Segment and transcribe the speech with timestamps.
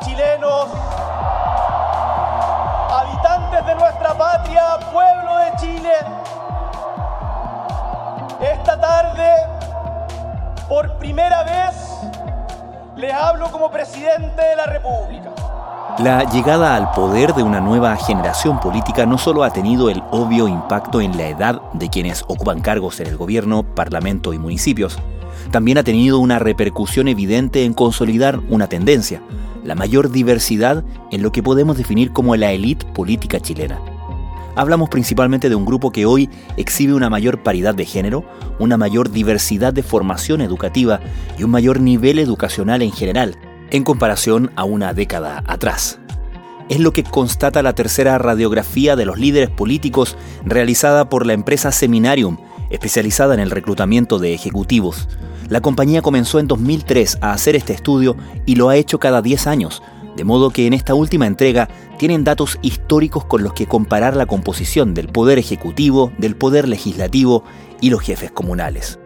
[0.00, 0.66] chilenos,
[2.90, 4.62] habitantes de nuestra patria,
[4.92, 5.92] pueblo de Chile,
[8.40, 9.30] esta tarde,
[10.68, 11.74] por primera vez,
[12.96, 15.30] les hablo como presidente de la República.
[15.98, 20.46] La llegada al poder de una nueva generación política no solo ha tenido el obvio
[20.46, 24.98] impacto en la edad de quienes ocupan cargos en el gobierno, parlamento y municipios,
[25.50, 29.22] también ha tenido una repercusión evidente en consolidar una tendencia,
[29.68, 33.78] la mayor diversidad en lo que podemos definir como la élite política chilena.
[34.56, 38.24] Hablamos principalmente de un grupo que hoy exhibe una mayor paridad de género,
[38.58, 41.00] una mayor diversidad de formación educativa
[41.38, 43.36] y un mayor nivel educacional en general,
[43.70, 46.00] en comparación a una década atrás.
[46.70, 50.16] Es lo que constata la tercera radiografía de los líderes políticos
[50.46, 52.38] realizada por la empresa Seminarium,
[52.70, 55.08] especializada en el reclutamiento de ejecutivos.
[55.48, 59.46] La compañía comenzó en 2003 a hacer este estudio y lo ha hecho cada 10
[59.46, 59.82] años,
[60.14, 64.26] de modo que en esta última entrega tienen datos históricos con los que comparar la
[64.26, 67.44] composición del poder ejecutivo, del poder legislativo
[67.80, 68.98] y los jefes comunales.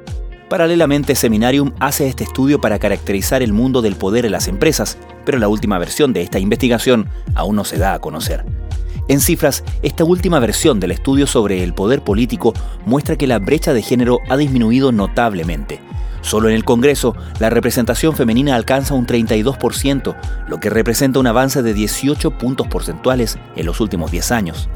[0.48, 5.38] Paralelamente, Seminarium hace este estudio para caracterizar el mundo del poder en las empresas, pero
[5.38, 8.44] la última versión de esta investigación aún no se da a conocer.
[9.08, 12.52] En cifras, esta última versión del estudio sobre el poder político
[12.84, 15.80] muestra que la brecha de género ha disminuido notablemente.
[16.22, 20.16] Solo en el Congreso, la representación femenina alcanza un 32%,
[20.48, 24.68] lo que representa un avance de 18 puntos porcentuales en los últimos 10 años.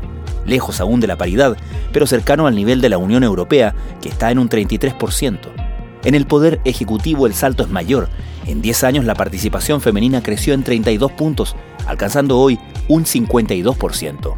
[0.44, 1.56] Lejos aún de la paridad,
[1.92, 5.39] pero cercano al nivel de la Unión Europea, que está en un 33%.
[6.05, 8.08] En el poder ejecutivo el salto es mayor.
[8.44, 11.55] En 10 años la participación femenina creció en 32 puntos,
[11.86, 12.58] alcanzando hoy
[12.89, 14.36] un 52%.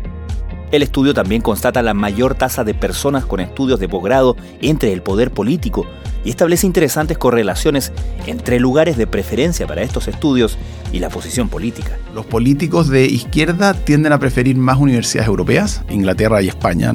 [0.71, 5.03] El estudio también constata la mayor tasa de personas con estudios de posgrado entre el
[5.03, 5.87] poder político
[6.25, 7.93] y establece interesantes correlaciones
[8.27, 10.59] entre lugares de preferencia para estos estudios
[10.93, 11.99] y la posición política.
[12.15, 16.95] Los políticos de izquierda tienden a preferir más universidades europeas, Inglaterra y España,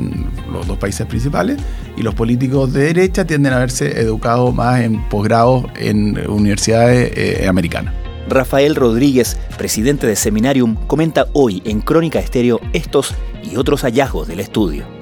[0.52, 1.58] los dos países principales,
[1.96, 7.48] y los políticos de derecha tienden a verse educados más en posgrados en universidades eh,
[7.48, 7.94] americanas.
[8.28, 14.40] Rafael Rodríguez, presidente de Seminarium, comenta hoy en Crónica Estéreo estos y otros hallazgos del
[14.40, 14.93] estudio.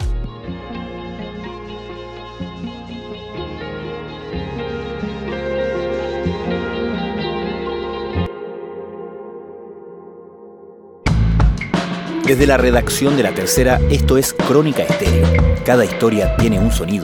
[12.31, 15.28] Desde la redacción de la tercera, esto es Crónica Estéreo.
[15.66, 17.03] Cada historia tiene un sonido.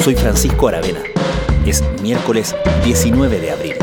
[0.00, 0.98] Soy Francisco Aravena.
[1.64, 3.74] Es miércoles 19 de abril.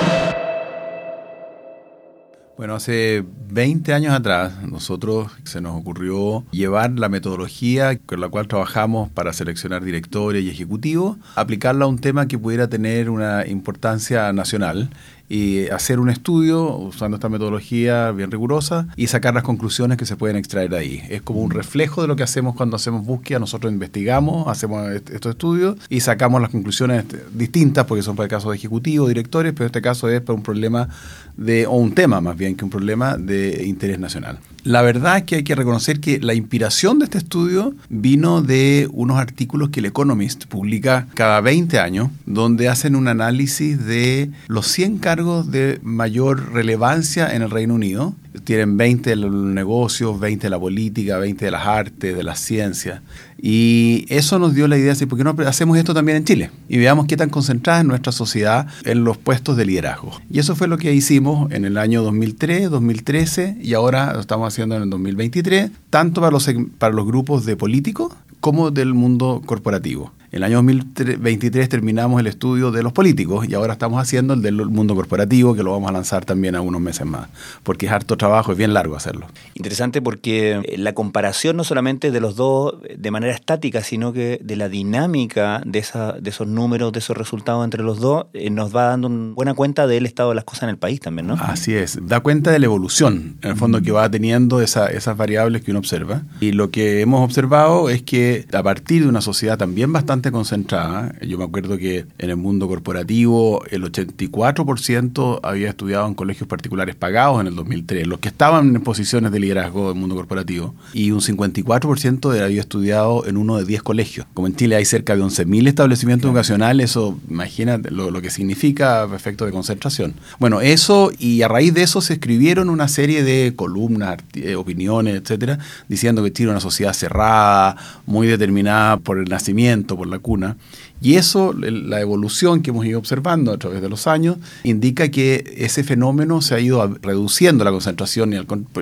[2.58, 8.50] Bueno, hace 20 años atrás nosotros se nos ocurrió llevar la metodología con la cual
[8.50, 14.32] trabajamos para seleccionar directores y ejecutivos, aplicarla a un tema que pudiera tener una importancia
[14.34, 14.90] nacional
[15.32, 20.18] y hacer un estudio usando esta metodología bien rigurosa y sacar las conclusiones que se
[20.18, 21.02] pueden extraer ahí.
[21.10, 23.40] Es como un reflejo de lo que hacemos cuando hacemos búsqueda.
[23.40, 28.50] Nosotros investigamos, hacemos estos estudios y sacamos las conclusiones distintas porque son para el caso
[28.50, 30.90] de ejecutivos, directores, pero este caso es para un problema
[31.38, 34.38] de, o un tema más bien que un problema de interés nacional.
[34.64, 38.88] La verdad es que hay que reconocer que la inspiración de este estudio vino de
[38.92, 44.68] unos artículos que el Economist publica cada 20 años, donde hacen un análisis de los
[44.68, 50.48] 100 cargos de mayor relevancia en el Reino Unido tienen 20 de los negocios, 20
[50.48, 53.02] de la política, 20 de las artes, de las ciencias.
[53.42, 56.52] Y eso nos dio la idea de, ¿por qué no hacemos esto también en Chile?
[56.70, 60.12] Y veamos qué tan concentrada es nuestra sociedad en los puestos de liderazgo.
[60.30, 64.48] Y eso fue lo que hicimos en el año 2003, 2013 y ahora lo estamos
[64.48, 69.42] haciendo en el 2023, tanto para los, para los grupos de políticos como del mundo
[69.46, 70.12] corporativo.
[70.32, 74.42] En el año 2023 terminamos el estudio de los políticos y ahora estamos haciendo el
[74.42, 77.28] del mundo corporativo, que lo vamos a lanzar también a unos meses más,
[77.64, 79.28] porque es harto trabajo, es bien largo hacerlo.
[79.56, 84.40] Interesante porque eh, la comparación no solamente de los dos de manera estática, sino que
[84.42, 88.50] de la dinámica de, esa, de esos números, de esos resultados entre los dos, eh,
[88.50, 91.34] nos va dando buena cuenta del estado de las cosas en el país también, ¿no?
[91.34, 95.62] Así es, da cuenta de la evolución, en el fondo, que va teniendo esas variables
[95.62, 96.22] que uno observa.
[96.40, 101.16] Y lo que hemos observado es que a partir de una sociedad también bastante concentrada.
[101.26, 106.96] Yo me acuerdo que en el mundo corporativo el 84% había estudiado en colegios particulares
[106.96, 111.12] pagados en el 2003, los que estaban en posiciones de liderazgo del mundo corporativo, y
[111.12, 114.28] un 54% había estudiado en uno de 10 colegios.
[114.34, 119.08] Como en Chile hay cerca de 11.000 establecimientos educacionales, eso imagina lo, lo que significa
[119.16, 120.16] efecto de concentración.
[120.40, 125.16] Bueno, eso y a raíz de eso se escribieron una serie de columnas, eh, opiniones,
[125.16, 130.20] etcétera, diciendo que Chile era una sociedad cerrada, muy determinada por el nacimiento, por la
[130.20, 130.58] cuna.
[131.02, 135.56] Y eso, la evolución que hemos ido observando a través de los años, indica que
[135.58, 138.34] ese fenómeno se ha ido reduciendo la concentración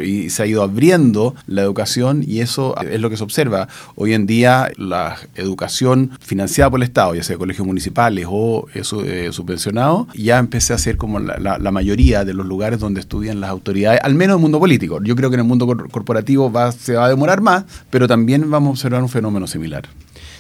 [0.04, 3.70] y, se ha ido abriendo la educación y eso es lo que se observa.
[3.96, 8.82] Hoy en día la educación financiada por el Estado, ya sea colegios municipales o eh,
[9.06, 13.52] eh, subvencionados, ya empecé a ser como la, mayoría de los lugares donde estudian las
[13.52, 15.02] autoridades, al menos en el mundo político.
[15.04, 18.50] Yo creo que en el mundo corporativo va, se va a demorar más, pero también
[18.50, 19.88] vamos a observar un fenómeno similar.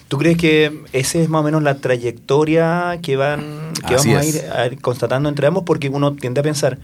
[0.09, 4.65] ¿Tú crees que esa es más o menos la trayectoria que van que vamos a
[4.65, 5.63] ir, constatando entre ambos?
[5.65, 6.79] Porque uno tiende a pensar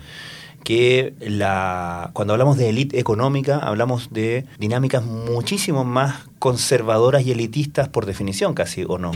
[0.63, 7.89] que la, cuando hablamos de élite económica hablamos de dinámicas muchísimo más conservadoras y elitistas
[7.89, 9.11] por definición casi, ¿o no?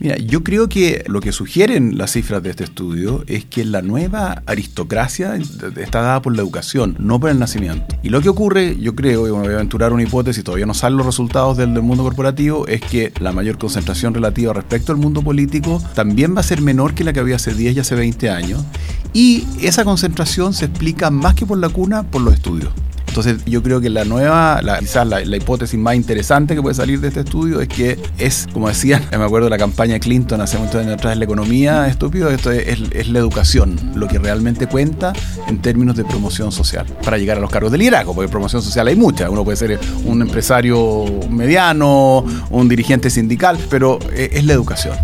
[0.00, 3.82] Mira, yo creo que lo que sugieren las cifras de este estudio es que la
[3.82, 7.96] nueva aristocracia está dada por la educación, no por el nacimiento.
[8.04, 10.74] Y lo que ocurre, yo creo, y me voy a aventurar una hipótesis, todavía no
[10.74, 14.98] salen los resultados del, del mundo corporativo, es que la mayor concentración relativa respecto al
[14.98, 17.96] mundo político también va a ser menor que la que había hace 10 y hace
[17.96, 18.64] 20 años.
[19.12, 22.70] Y esa concentración se explica más que por la cuna, por los estudios.
[23.18, 27.08] Entonces yo creo que la nueva, quizás la, hipótesis más interesante que puede salir de
[27.08, 30.56] este estudio es que es, como decían, me acuerdo de la campaña de Clinton hace
[30.56, 35.12] muchos años atrás, la economía, estúpido, esto es, la educación, lo que realmente cuenta
[35.48, 38.86] en términos de promoción social, para llegar a los cargos de liderazgo, porque promoción social
[38.86, 44.52] hay mucha, uno puede ser un empresario mediano, un dirigente sindical, pero eh, es la
[44.52, 44.94] educación.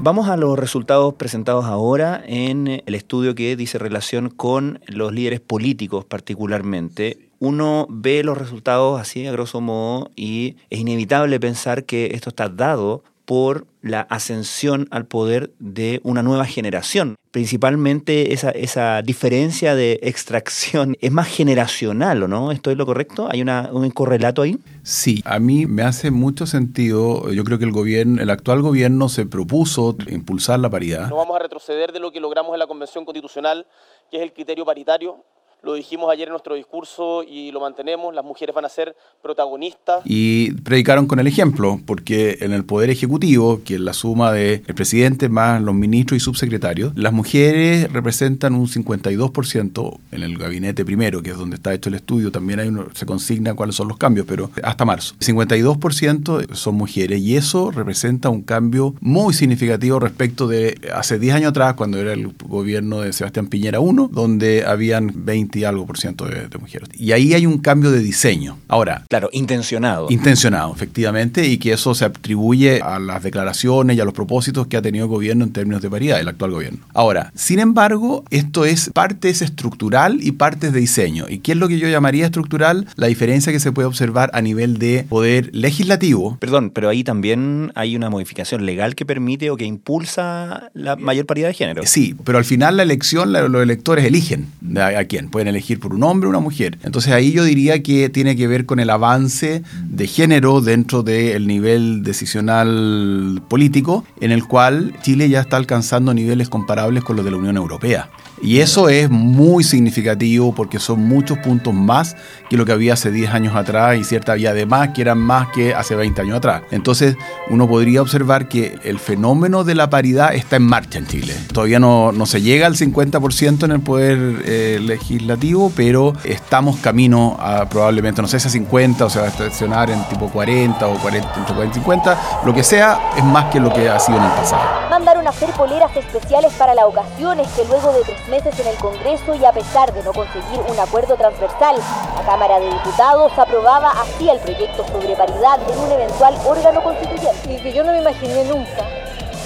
[0.00, 5.40] Vamos a los resultados presentados ahora en el estudio que dice relación con los líderes
[5.40, 7.30] políticos particularmente.
[7.40, 12.48] Uno ve los resultados así a grosso modo y es inevitable pensar que esto está
[12.48, 17.16] dado por la ascensión al poder de una nueva generación.
[17.30, 22.52] Principalmente esa, esa diferencia de extracción es más generacional, ¿o no?
[22.52, 23.28] ¿Esto es lo correcto?
[23.30, 24.58] ¿Hay una, un correlato ahí?
[24.82, 27.30] Sí, a mí me hace mucho sentido.
[27.30, 31.10] Yo creo que el gobierno, el actual gobierno se propuso impulsar la paridad.
[31.10, 33.66] No vamos a retroceder de lo que logramos en la Convención Constitucional,
[34.10, 35.22] que es el criterio paritario
[35.62, 40.02] lo dijimos ayer en nuestro discurso y lo mantenemos, las mujeres van a ser protagonistas.
[40.04, 44.60] Y predicaron con el ejemplo, porque en el Poder Ejecutivo, que es la suma del
[44.60, 51.22] presidente más los ministros y subsecretarios, las mujeres representan un 52% en el gabinete primero,
[51.22, 53.96] que es donde está hecho el estudio, también hay uno, se consigna cuáles son los
[53.96, 55.14] cambios, pero hasta marzo.
[55.20, 61.50] 52% son mujeres y eso representa un cambio muy significativo respecto de hace 10 años
[61.50, 65.98] atrás, cuando era el gobierno de Sebastián Piñera 1, donde habían 20 y algo por
[65.98, 66.88] ciento de, mujeres.
[66.94, 68.58] Y ahí hay un cambio de diseño.
[68.68, 69.04] Ahora.
[69.08, 70.08] Claro, intencionado.
[70.10, 74.76] Intencionado, efectivamente, y que eso se atribuye a las declaraciones y a los propósitos que
[74.76, 76.80] ha tenido el gobierno en términos de paridad, el actual gobierno.
[76.94, 81.26] Ahora, sin embargo, esto es parte es estructural y parte de diseño.
[81.28, 82.86] ¿Y qué es lo que yo llamaría estructural?
[82.96, 86.36] La diferencia que se puede observar a nivel de poder legislativo.
[86.40, 91.26] Perdón, pero ahí también hay una modificación legal que permite o que impulsa la mayor
[91.26, 91.82] paridad de género.
[91.86, 96.02] Sí, pero al final la elección, los electores eligen a quién pueden elegir por un
[96.02, 96.78] hombre o una mujer.
[96.82, 101.46] Entonces ahí yo diría que tiene que ver con el avance de género dentro del
[101.46, 107.30] nivel decisional político, en el cual Chile ya está alcanzando niveles comparables con los de
[107.30, 108.10] la Unión Europea.
[108.42, 112.16] Y eso es muy significativo porque son muchos puntos más
[112.48, 115.48] que lo que había hace 10 años atrás y cierta había además que eran más
[115.48, 116.62] que hace 20 años atrás.
[116.70, 117.16] Entonces
[117.50, 121.34] uno podría observar que el fenómeno de la paridad está en marcha en Chile.
[121.52, 125.27] Todavía no, no se llega al 50% en el poder eh, legislativo,
[125.74, 129.90] pero estamos camino a probablemente, no sé si a 50 o se va a estacionar
[129.90, 133.60] en tipo 40 o 40, entre 40 y 50, lo que sea, es más que
[133.60, 134.62] lo que ha sido en el pasado.
[134.90, 138.66] Mandaron a hacer poleras especiales para la ocasión, es que luego de tres meses en
[138.68, 141.76] el Congreso y a pesar de no conseguir un acuerdo transversal,
[142.14, 147.52] la Cámara de Diputados aprobaba así el proyecto sobre paridad en un eventual órgano constituyente.
[147.52, 148.84] Y que yo no me imaginé nunca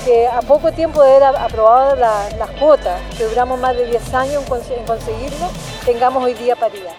[0.05, 4.43] que a poco tiempo de haber aprobado las cuotas, que duramos más de 10 años
[4.77, 5.49] en conseguirlo,
[5.85, 6.95] tengamos hoy día paridad.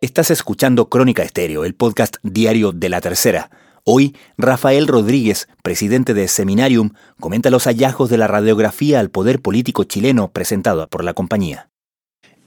[0.00, 3.50] Estás escuchando Crónica Estéreo, el podcast diario de la tercera.
[3.84, 9.84] Hoy, Rafael Rodríguez, presidente de Seminarium, comenta los hallazgos de la radiografía al poder político
[9.84, 11.70] chileno presentada por la compañía.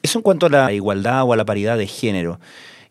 [0.04, 2.40] Eso en cuanto a la igualdad o a la paridad de género.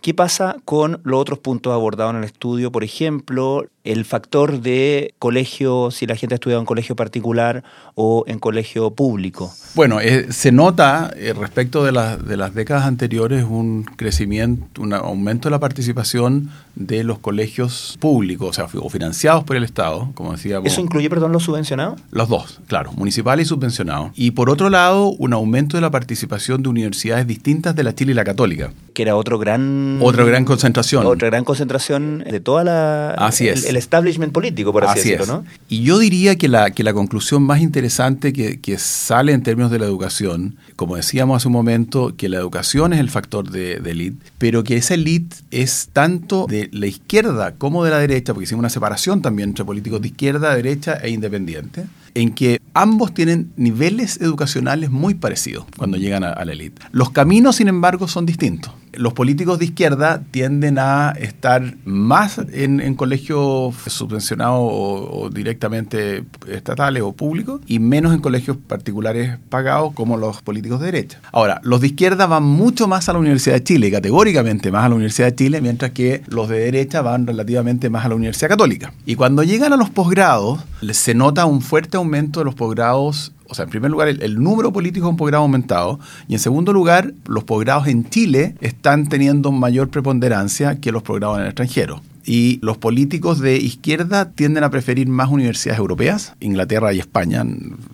[0.00, 2.70] ¿Qué pasa con los otros puntos abordados en el estudio?
[2.70, 7.64] Por ejemplo, el factor de colegio, si la gente ha estudiado en colegio particular
[7.96, 9.52] o en colegio público.
[9.74, 15.48] Bueno, eh, se nota eh, respecto de, de las décadas anteriores un crecimiento, un aumento
[15.48, 20.32] de la participación de los colegios públicos, o sea, o financiados por el Estado, como
[20.32, 20.60] decía.
[20.64, 22.00] ¿Eso incluye, perdón, los subvencionados?
[22.12, 24.12] Los dos, claro, municipales y subvencionados.
[24.14, 28.12] Y por otro lado, un aumento de la participación de universidades distintas de la Chile
[28.12, 28.72] y la Católica.
[28.98, 30.00] Que era otro gran...
[30.02, 31.06] Otra gran concentración.
[31.06, 33.12] Otra gran concentración de toda la...
[33.12, 33.64] Así es.
[33.64, 35.44] El, establishment político, por así, decirlo, ¿no?
[35.68, 39.70] Y yo diría que la, que la conclusión más interesante que, que sale en términos
[39.70, 43.78] de la educación, como decíamos hace un momento, que la educación es el factor de,
[43.78, 48.34] de elite, pero que esa elite es tanto de la izquierda como de la derecha,
[48.34, 51.84] porque hicimos una separación también entre políticos de izquierda, derecha e independiente,
[52.18, 56.82] en que ambos tienen niveles educacionales muy parecidos cuando llegan a, la élite.
[56.90, 58.72] Los caminos, sin embargo, son distintos.
[58.92, 67.12] Los políticos de izquierda tienden a estar más en, colegios subvencionados o, directamente estatales o
[67.12, 71.20] públicos y menos en colegios particulares pagados como los políticos de derecha.
[71.30, 74.88] Ahora, los de izquierda van mucho más a la Universidad de Chile, categóricamente más a
[74.88, 78.48] la Universidad de Chile, mientras que los de derecha van relativamente más a la Universidad
[78.48, 78.92] Católica.
[79.06, 80.60] Y cuando llegan a los posgrados,
[80.90, 84.72] se nota un fuerte aumento de los posgrados o sea, en primer lugar, el, número
[84.72, 85.98] político es un posgrado aumentado.
[86.28, 91.38] Y en segundo lugar, los posgrados en Chile están teniendo mayor preponderancia que los posgrados
[91.38, 92.02] en el extranjero.
[92.26, 97.42] Y los políticos de izquierda tienden a preferir más universidades europeas, Inglaterra y España,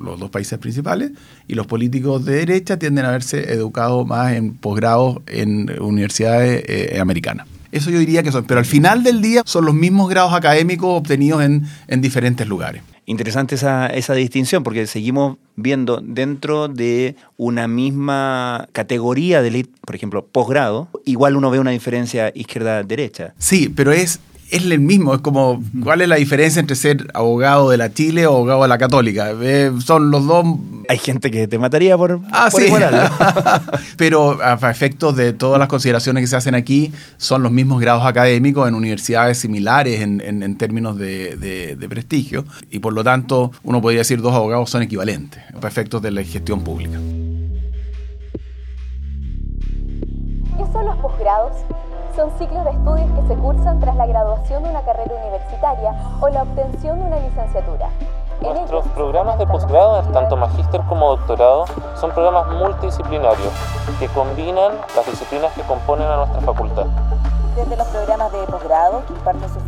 [0.02, 1.12] los dos países principales,
[1.46, 6.98] y los políticos de derecha tienden a verse educados más en posgrados en universidades eh,
[7.00, 7.46] americanas.
[7.70, 10.98] Eso yo diría que son, pero al final del día son los mismos grados académicos
[10.98, 12.82] obtenidos en, en diferentes lugares.
[13.06, 19.50] Interesante esa, esa distinción, porque seguimos viendo dentro de una misma categoría de
[19.84, 23.34] por ejemplo, posgrado, igual uno ve una diferencia izquierda-derecha.
[23.38, 24.20] Sí, pero es
[24.50, 28.26] es el mismo, es como, ¿cuál es la diferencia entre ser abogado de la Chile
[28.26, 29.32] o abogado de la Católica?
[29.40, 30.44] Eh, son los dos...
[30.88, 32.66] Hay gente que te mataría por, ah, sí.
[33.96, 38.04] Pero a efectos de todas las consideraciones que se hacen aquí, son los mismos grados
[38.04, 43.80] académicos en universidades similares en, en, términos de, de, prestigio, y por lo tanto uno
[43.80, 46.98] podría decir dos abogados son equivalentes, a efectos de la gestión pública.
[50.56, 51.52] ¿Qué son los posgrados?
[52.14, 56.28] Son ciclos de estudios que se cursan tras la graduación de una carrera universitaria o
[56.28, 57.88] la obtención de una licenciatura.
[58.40, 61.64] Nuestros programas de posgrado, tanto magíster como doctorado,
[61.96, 63.52] son programas multidisciplinarios
[63.98, 66.86] que combinan las disciplinas que componen a nuestra facultad.
[67.56, 69.62] Desde los programas de posgrado que imparten sus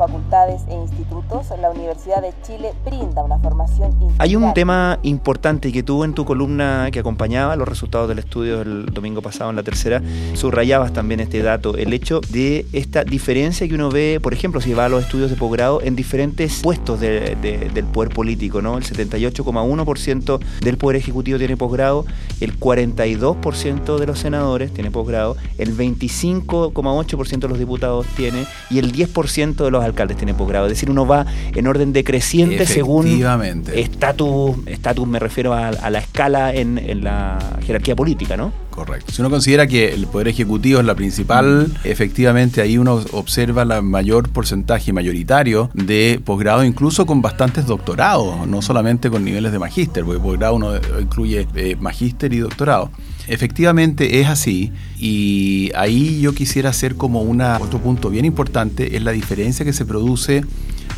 [0.68, 4.16] e institutos, la Universidad de Chile brinda una formación integral.
[4.18, 8.59] Hay un tema importante que tú en tu columna que acompañaba los resultados del estudio
[8.59, 10.02] del domingo pasado en la tercera,
[10.35, 14.75] subrayabas también este dato, el hecho de esta diferencia que uno ve, por ejemplo, si
[14.75, 18.78] va a los estudios de posgrado en diferentes puestos del poder político, ¿no?
[18.78, 22.04] El 78,1% del poder ejecutivo tiene posgrado,
[22.40, 28.92] el 42% de los senadores tiene posgrado, el 25,8% de los diputados tiene y el
[28.92, 30.66] 10% de los alcaldes tiene posgrado.
[30.66, 33.06] Es decir, uno va en orden decreciente según
[33.75, 38.52] estatus, estatus me refiero a, la escala en, en la jerarquía política, ¿no?
[38.76, 39.11] Correcto.
[39.11, 43.82] Si uno considera que el Poder Ejecutivo es la principal, efectivamente ahí uno observa el
[43.82, 50.04] mayor porcentaje mayoritario de posgrado, incluso con bastantes doctorados, no solamente con niveles de magíster,
[50.04, 52.90] porque posgrado uno incluye eh, magíster y doctorado.
[53.28, 59.02] Efectivamente es así y ahí yo quisiera hacer como una, otro punto bien importante, es
[59.02, 60.45] la diferencia que se produce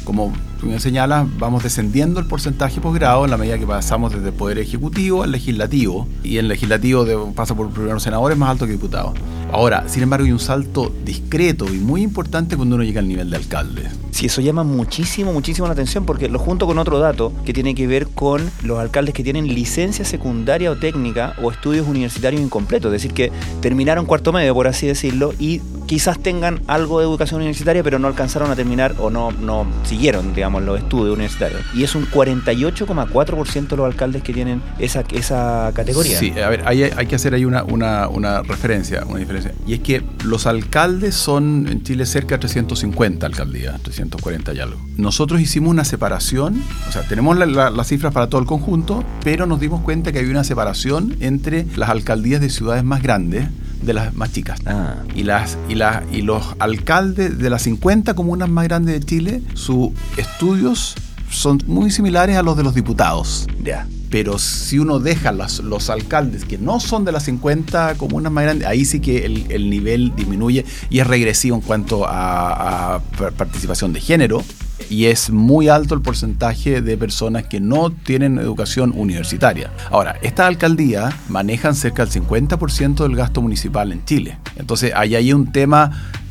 [0.09, 4.29] como tú me señalas, vamos descendiendo el porcentaje posgrado en la medida que pasamos desde
[4.29, 6.09] el Poder Ejecutivo al Legislativo.
[6.25, 9.12] Y el Legislativo pasa por primeros senadores más alto que diputados.
[9.53, 13.29] Ahora, sin embargo, hay un salto discreto y muy importante cuando uno llega al nivel
[13.29, 13.91] de alcalde.
[14.11, 17.75] Sí, eso llama muchísimo, muchísimo la atención porque lo junto con otro dato que tiene
[17.75, 22.88] que ver con los alcaldes que tienen licencia secundaria o técnica o estudios universitarios incompletos,
[22.95, 27.40] es decir, que terminaron cuarto medio, por así decirlo, y quizás tengan algo de educación
[27.40, 31.62] universitaria, pero no alcanzaron a terminar o no, no siguieron, digamos, los estudios universitarios.
[31.75, 36.18] Y es un 48,4% de los alcaldes que tienen esa, esa categoría.
[36.18, 39.54] Sí, a ver, hay, hay que hacer ahí una, una, una referencia, una diferencia.
[39.66, 44.78] Y es que los alcaldes son en Chile cerca de 350 alcaldías, 340 y algo.
[44.99, 49.59] Nosotros hicimos una separación, o sea, tenemos las cifras para todo el conjunto, pero nos
[49.59, 53.49] dimos cuenta que había una separación entre las alcaldías de ciudades más grandes
[53.82, 54.61] de las más chicas.
[54.66, 54.97] Ah.
[55.14, 59.42] Y, las, y, las, y los alcaldes de las 50 comunas más grandes de Chile,
[59.54, 60.94] sus estudios
[61.30, 63.47] son muy similares a los de los diputados.
[63.62, 63.87] Ya.
[64.11, 68.44] Pero si uno deja los, los alcaldes que no son de las 50 comunas más
[68.44, 73.00] grandes, ahí sí que el, el nivel disminuye y es regresivo en cuanto a, a
[73.37, 74.42] participación de género
[74.90, 79.70] y es muy alto el porcentaje de personas que no tienen educación universitaria.
[79.90, 84.38] Ahora, estas alcaldías manejan cerca del 50% del gasto municipal en Chile.
[84.56, 85.90] Entonces, hay un tema,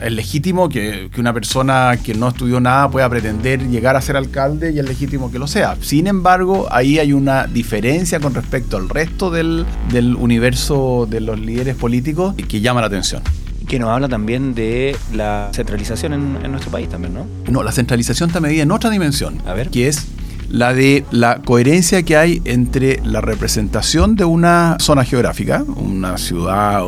[0.10, 4.72] legítimo que, que, una persona que no estudió nada pueda pretender llegar a ser alcalde
[4.72, 5.76] y es legítimo que lo sea.
[5.82, 11.40] Sin embargo, ahí hay una diferencia con respecto al resto del, del universo de los
[11.40, 13.22] líderes políticos que llama la atención
[13.68, 17.28] que nos habla también de la centralización en, en, nuestro país también, ¿no?
[17.50, 19.42] No, la centralización está medida en otra dimensión.
[19.46, 19.70] A ver.
[19.70, 20.08] Que es
[20.50, 26.84] la de la coherencia que hay entre la representación de una zona geográfica, una ciudad,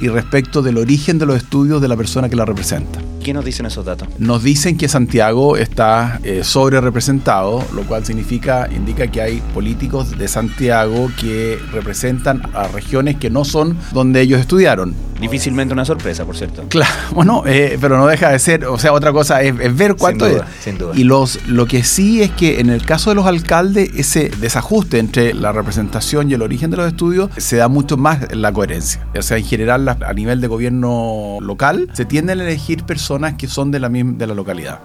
[0.00, 3.00] y respecto del origen de los estudios de la persona que la representa.
[3.22, 4.08] ¿Qué nos dicen esos datos?
[4.18, 10.16] Nos dicen que Santiago está eh, sobre representado, lo cual significa, indica que hay políticos
[10.16, 14.94] de Santiago que representan a regiones que no son donde ellos estudiaron.
[15.20, 16.62] Difícilmente una sorpresa, por cierto.
[16.68, 19.96] Claro, bueno, eh, pero no deja de ser, o sea, otra cosa es, es ver
[19.96, 20.64] cuánto sin duda, es.
[20.64, 20.92] Sin duda.
[20.94, 24.98] Y los, lo que sí es que en el caso de los alcaldes, ese desajuste
[24.98, 28.50] entre la representación y el origen de los estudios se da mucho más en la
[28.50, 29.06] coherencia.
[29.14, 33.48] O sea, en general, a nivel de gobierno local, se tienden a elegir personas que
[33.48, 34.78] son de la, de la localidad.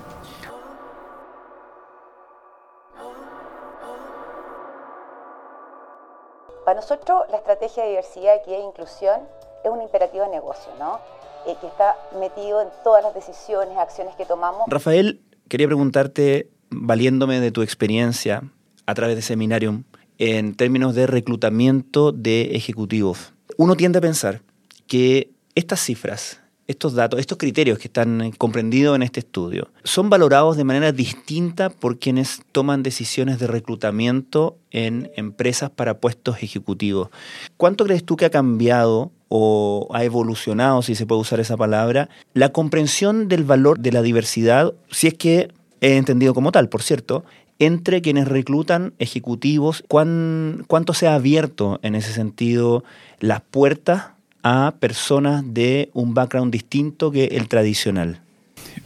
[6.66, 9.20] Para nosotros la estrategia de diversidad, equidad e inclusión
[9.64, 11.00] es un imperativo de negocio, ¿no?
[11.46, 14.64] Eh, que está metido en todas las decisiones, acciones que tomamos.
[14.68, 18.42] Rafael, quería preguntarte, valiéndome de tu experiencia
[18.88, 19.84] a través de Seminarium,
[20.18, 23.34] en términos de reclutamiento de ejecutivos.
[23.58, 24.42] Uno tiende a pensar
[24.88, 30.58] que estas cifras estos datos, estos criterios que están comprendidos en este estudio, son valorados
[30.58, 37.10] de manera distinta por quienes toman decisiones de reclutamiento en empresas para puestos ejecutivos.
[37.58, 42.10] ¿Cuánto crees tú que ha cambiado o ha evolucionado, si se puede usar esa palabra,
[42.34, 46.82] la comprensión del valor de la diversidad, si es que he entendido como tal, por
[46.82, 47.26] cierto,
[47.60, 52.84] entre quienes reclutan ejecutivos, ¿cuán, cuánto se ha abierto en ese sentido
[53.20, 54.15] las puertas
[54.46, 58.22] a personas de un background distinto que el tradicional?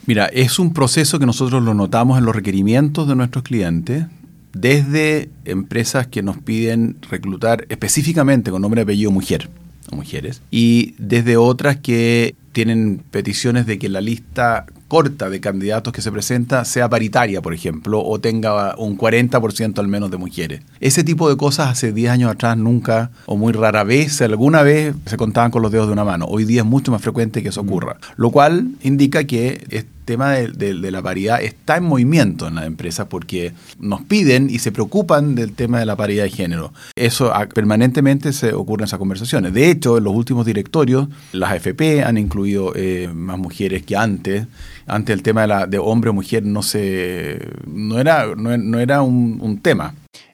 [0.05, 4.05] Mira, es un proceso que nosotros lo notamos en los requerimientos de nuestros clientes,
[4.53, 9.49] desde empresas que nos piden reclutar específicamente con nombre y apellido mujer
[9.91, 15.93] o mujeres, y desde otras que tienen peticiones de que la lista corta de candidatos
[15.93, 20.61] que se presenta sea paritaria, por ejemplo, o tenga un 40% al menos de mujeres.
[20.81, 24.95] Ese tipo de cosas hace 10 años atrás nunca o muy rara vez, alguna vez
[25.05, 26.25] se contaban con los dedos de una mano.
[26.25, 30.73] Hoy día es mucho más frecuente que eso ocurra, lo cual indica que tema de,
[30.73, 35.35] de, la paridad está en movimiento en las empresas porque nos piden y se preocupan
[35.35, 36.73] del tema de la paridad de género.
[36.95, 39.53] Eso permanentemente se ocurre en esas conversaciones.
[39.53, 44.47] De hecho, en los últimos directorios, las AFP han incluido eh, más mujeres que antes
[44.89, 49.01] antes el tema de, la, de hombre o mujer no se no era, no, era
[49.01, 49.93] un, tema.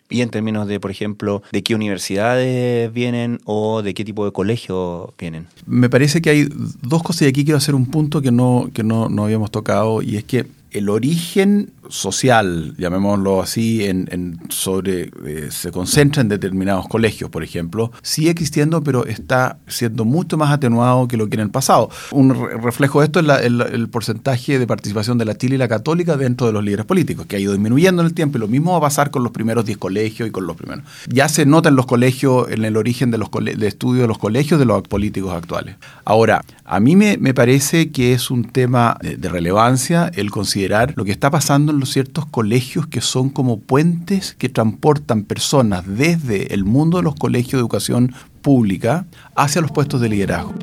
[0.09, 4.31] Y en términos de, por ejemplo, de qué universidades vienen o de qué tipo de
[4.31, 5.47] colegio vienen.
[5.65, 6.47] Me parece que hay
[6.81, 10.01] dos cosas y aquí quiero hacer un punto que no, que no, no habíamos tocado
[10.01, 16.29] y es que el origen social, llamémoslo así, en, en sobre eh, se concentra en
[16.29, 21.35] determinados colegios, por ejemplo, sigue existiendo, pero está siendo mucho más atenuado que lo que
[21.35, 21.89] en el pasado.
[22.11, 25.67] Un re reflejo de esto es el, porcentaje de participación de la Chile y la
[25.67, 28.47] Católica dentro de los líderes políticos, que ha ido disminuyendo en el tiempo, y lo
[28.47, 30.85] mismo va a pasar con los primeros 10 colegios y con los primeros.
[31.07, 34.17] Ya se nota en los colegios, en el origen de los de estudio de los
[34.17, 35.75] colegios de los políticos actuales.
[36.03, 40.93] Ahora, a mí me, me parece que es un tema de, de relevancia el considerar
[40.95, 45.83] lo que está pasando en los ciertos colegios que son como puentes que transportan personas
[45.85, 50.53] desde el mundo de los colegios de educación pública hacia los puestos de liderazgo.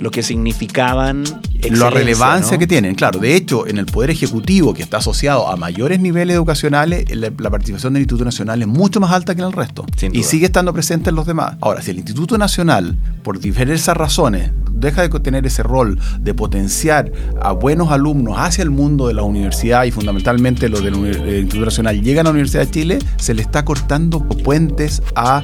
[0.00, 1.24] Lo que significaban
[1.70, 2.58] la relevancia ¿no?
[2.58, 2.94] que tienen.
[2.94, 7.32] Claro, de hecho, en el Poder Ejecutivo, que está asociado a mayores niveles educacionales, la,
[7.36, 9.84] la participación del Instituto Nacional es mucho más alta que en el resto.
[10.12, 11.56] Y sigue estando presente en los demás.
[11.60, 17.10] Ahora, si el Instituto Nacional, por diversas razones, deja de tener ese rol de potenciar
[17.40, 21.64] a buenos alumnos hacia el mundo de la universidad y fundamentalmente los del, del Instituto
[21.64, 25.42] Nacional llegan a la Universidad de Chile, se le está cortando puentes a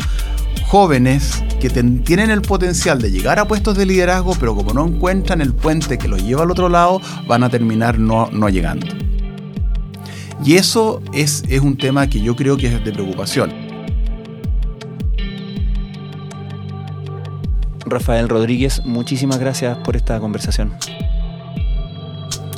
[0.67, 4.87] jóvenes que ten, tienen el potencial de llegar a puestos de liderazgo, pero como no
[4.87, 8.87] encuentran el puente que los lleva al otro lado, van a terminar no, no llegando.
[10.45, 13.53] Y eso es, es un tema que yo creo que es de preocupación.
[17.87, 20.73] Rafael Rodríguez, muchísimas gracias por esta conversación.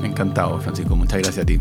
[0.03, 0.97] Encantado, Francisco.
[0.97, 1.61] Muchas gracias a ti.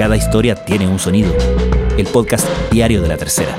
[0.00, 1.30] Cada historia tiene un sonido.
[1.98, 3.54] El podcast diario de la tercera.